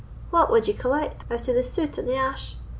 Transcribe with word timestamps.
what 0.31 0.49
wad 0.49 0.67
ye 0.67 0.73
collect 0.73 1.31
out 1.31 1.47
of 1.47 1.53
the 1.53 1.63
sute 1.63 1.99
and 1.99 2.07
the 2.07 2.15
ass? 2.15 2.55